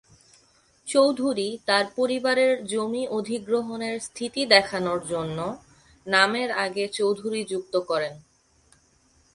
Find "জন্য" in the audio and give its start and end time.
5.07-5.37